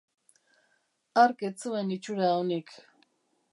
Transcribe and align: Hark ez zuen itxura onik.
Hark 1.19 1.45
ez 1.51 1.53
zuen 1.67 1.93
itxura 1.99 2.33
onik. 2.41 2.77